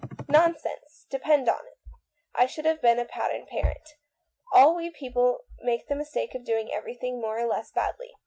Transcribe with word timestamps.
"Nonsense! 0.27 1.05
Depend 1.11 1.47
upon 1.47 1.67
it, 1.67 1.77
I 2.33 2.47
should 2.47 2.65
have 2.65 2.81
been 2.81 2.97
a 2.97 3.05
pattern 3.05 3.45
parent. 3.45 3.87
All 4.51 4.73
we 4.75 4.89
people 4.89 5.41
make 5.61 5.87
the 5.87 5.95
mistake 5.95 6.33
of 6.33 6.43
doing 6.43 6.71
everything 6.73 7.21
more 7.21 7.37
or 7.37 7.45
less 7.45 7.71
badly. 7.71 8.11